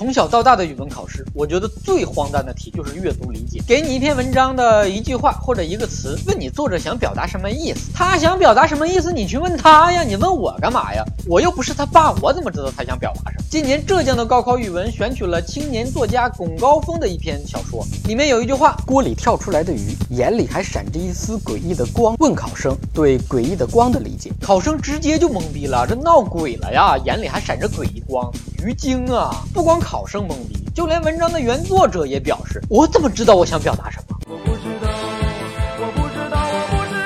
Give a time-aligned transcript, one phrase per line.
[0.00, 3.60] 从小到大的语文考试，我觉得最荒诞的题就是阅读理解。
[3.68, 7.90] 给你一篇文章的一句话或者一个词，问你作者想表达什么意思？
[7.92, 9.12] 他想表达什么意思？
[9.12, 11.04] 你去问他呀，你问我干嘛呀？
[11.28, 13.44] 我又不是他爸，我怎么知道他想表达什么？
[13.50, 22.16] 今年浙江的高考语文选取了青年作家龚高峰的一篇小说，里面有一句话：锅里跳出来的鱼，眼里还闪着一丝诡异的光。
[22.20, 26.96] 问考生对诡异的光的理解，考生直接就懵逼了，这闹鬼了呀？
[27.04, 28.32] 眼里还闪着诡异光，
[28.62, 29.30] 鱼精啊！
[29.54, 34.90] 不光考生懵逼，就连文章的原作者也表示：“我怎么知道我想表达什么？”我不知道，
[35.78, 36.98] 我不知道，我不知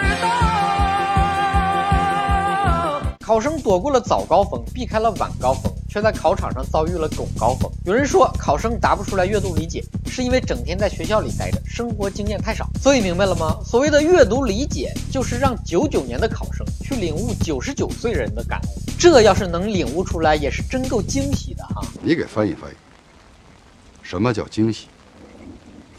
[3.03, 3.17] 道。
[3.21, 7.71] 考生躲过了早高峰，避开了晚高峰，却在考场上遭遇了狗高峰。
[7.85, 12.69] 有人说，考生答不出来阅读理解，是因为整天在学校里待着，生活经验太少。
[12.83, 13.61] 所以明白了吗？
[13.65, 18.83] 所谓的阅读理解，就是让九九年的考生去领悟九十九岁人的感悟。
[18.99, 21.81] 这要是能领悟出来，也是真够惊喜的哈！
[22.03, 22.75] 你给翻译翻译，
[24.03, 24.89] 什么叫惊喜？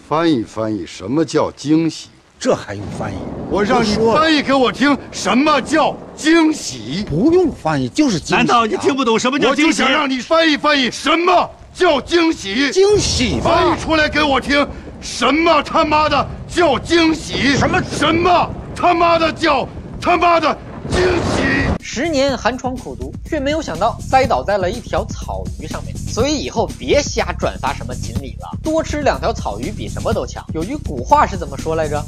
[0.09, 2.09] 翻译翻译，什么叫惊喜？
[2.37, 3.17] 这还用翻译？
[3.49, 7.05] 我让你翻译给我听，什么叫惊喜？
[7.07, 8.35] 不用翻译，就是惊喜。
[8.35, 9.67] 难道你听不懂什么叫惊喜？
[9.67, 12.71] 我就想让你翻译翻译，什么叫惊喜？
[12.71, 14.67] 惊喜，翻译出来给我听，
[15.01, 17.55] 什么他妈的叫惊喜？
[17.57, 19.67] 什么什么他妈的叫
[20.01, 20.57] 他妈的
[20.89, 21.43] 惊喜？
[21.81, 25.95] 十年寒窗苦读，却没有想到栽倒在了一条草鱼上面。
[25.95, 30.43] 所以以后别瞎转发什么锦鲤了，多吃两条草鱼比什么都强。
[30.53, 32.03] 有句古话是怎么说来着？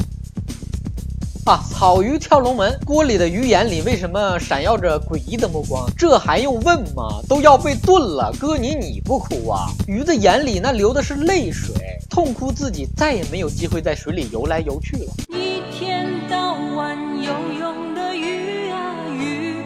[1.47, 5.89] 啊，草鱼跳龙门，锅里的鱼眼里为什么闪耀着诡异的目光？
[5.97, 7.21] 这还用问吗？
[7.29, 9.69] 都要被炖了，哥你你不哭啊？
[9.87, 11.73] 鱼的眼里那流的是泪水，
[12.09, 15.05] 痛哭自己再也没有机会在水里游来游去了。
[15.29, 19.63] 一天到晚游泳的鱼啊鱼，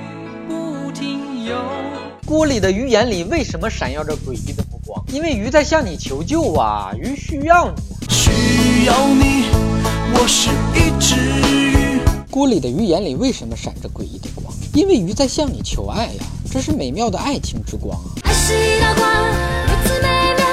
[0.48, 1.56] 不停游。
[2.28, 5.04] 锅里的鱼眼里为什么闪耀着诡异的目光？
[5.12, 9.46] 因为鱼在向你求救啊，鱼需要你，需要你，
[10.14, 11.51] 我是一只。
[12.32, 14.48] 锅里的鱼眼里为什么闪着诡异的光？
[14.74, 18.08] 因为鱼在向你求爱呀，这是美妙的爱情之光啊！
[18.24, 19.28] 爱是一道光，
[19.68, 20.46] 如此美妙，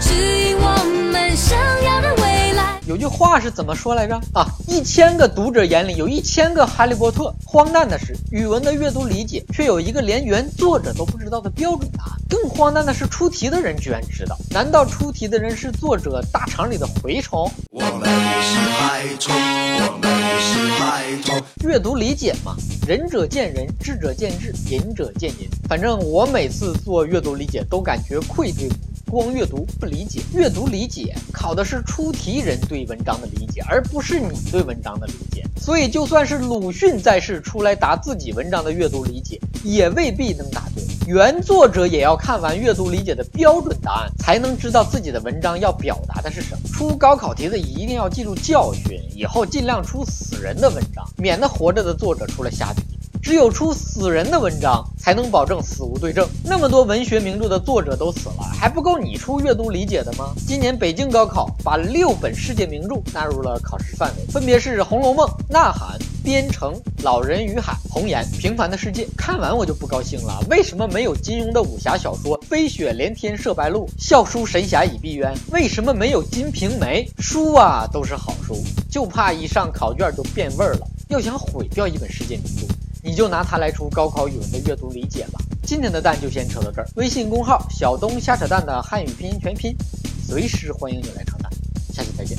[0.00, 0.14] 指
[0.48, 2.80] 引我们想要的未来。
[2.86, 4.18] 有句话是怎么说来着？
[4.32, 7.30] 啊，一千个读者眼里有一千个哈利波特。
[7.44, 12.17] 荒诞的是，语文的阅读理解却有一个连原作者都不知道的标准答案。
[12.28, 14.36] 更荒诞的是，出题的人居然知道？
[14.50, 17.50] 难道出题的人是作者大肠里的蛔虫？
[17.70, 18.08] 我们
[18.42, 21.42] 是害虫，我们是害虫。
[21.64, 22.54] 阅读理解嘛，
[22.86, 25.48] 仁者见仁，智者见智，隐者见隐。
[25.68, 28.68] 反正我每次做阅读理解都感觉愧对。
[29.10, 35.42] 光阅读不理解，阅读理解考的是出题人对文章的理解，而不是你对文章的理解。
[35.56, 40.67] 所以，就算是鲁迅在世出来答自己文章的阅读理解，也未必能答。
[41.08, 46.68] 原作者也要看完阅读理解的标准答案，才能知道自己的文章要表达的是什么。
[46.70, 52.82] 出高考题的一定要记住教训，以后尽量出死人的文章，免得活着的作者出来瞎题。
[53.22, 56.28] 只有出死人的文章，才能保证死无对证。
[56.44, 60.34] 那么多文学名著的作者都死了，还不够你出阅读理解的吗？
[60.46, 69.04] 今年北京高考把六本世界名著纳入了考试范围，分别是《红楼梦》《呐喊》《边城》《老人与海》《红颜》《平凡的世界》。
[69.16, 75.32] 看完我就不高兴了，为什么没有金庸的武侠小说《飞雪连天射白鹿》《笑书神侠倚碧鸳》？
[75.50, 77.02] 为什么没有《金瓶梅》？
[77.22, 80.86] 书啊都是好书，就怕一上考卷就变味儿了。
[81.08, 82.66] 要想毁掉一本世界名著。
[83.02, 85.40] 你就拿它来出高考语文的阅读理解吧。
[85.62, 86.88] 今天的蛋就先扯到这儿。
[86.96, 89.74] 微信公号小东瞎扯蛋的汉语拼音全拼，
[90.26, 91.50] 随时欢迎你来扯蛋。
[91.90, 92.36] 下期再见。